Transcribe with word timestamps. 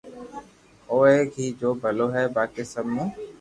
او 0.89 0.97
ايڪ 1.07 1.29
ھي 1.37 1.47
جو 1.59 1.69
ڀلو 1.81 2.05
ھو 2.13 2.23
باقي 2.35 2.63
سب 2.73 2.85
مون 2.95 3.07